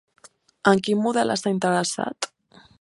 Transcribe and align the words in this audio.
En 0.71 0.81
quin 0.87 1.03
model 1.03 1.35
està 1.35 1.53
interessat? 1.57 2.31